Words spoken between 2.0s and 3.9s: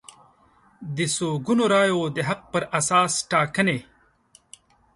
د حق پر اساس ټاکنې